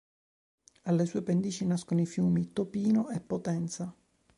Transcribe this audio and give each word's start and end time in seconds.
Alle 0.89 1.05
sue 1.05 1.21
pendici 1.21 1.63
nascono 1.63 2.01
i 2.01 2.07
fiumi 2.07 2.53
Topino 2.53 3.09
e 3.11 3.19
Potenza. 3.19 3.95